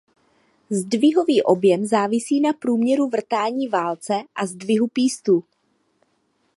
[0.69, 5.43] Zdvihový objem závisí na průměru vrtání válce a zdvihu pístu.